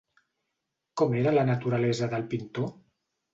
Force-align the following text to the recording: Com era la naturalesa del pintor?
Com 1.01 1.13
era 1.19 1.33
la 1.35 1.43
naturalesa 1.51 2.09
del 2.15 2.25
pintor? 2.33 2.73